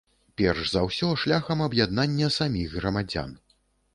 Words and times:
Перш 0.39 0.71
за 0.71 0.81
ўсё, 0.85 1.09
шляхам 1.25 1.61
аб'яднання 1.67 2.31
саміх 2.39 2.73
грамадзян. 2.79 3.37